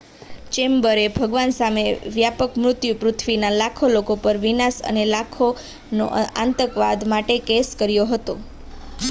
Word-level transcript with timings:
ચેમ્બરે 0.51 1.01
ભગવાન 1.15 1.51
સામે 1.53 1.83
વ્યાપક 2.15 2.53
મૃત્યુ 2.59 2.95
પૃથ્વીના 3.01 3.53
લાખો 3.55 3.85
લોકો 3.91 4.13
પર 4.19 4.37
વિનાશ 4.43 4.79
અને 4.87 5.03
લાખોનો 5.09 6.05
આતંકવાદ 6.39 6.99
માટે 7.11 7.35
કેસ 7.47 7.67
કર્યો 7.79 8.07
હતો 8.11 8.33